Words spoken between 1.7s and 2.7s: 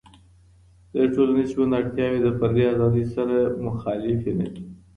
اړتیاوې د فردي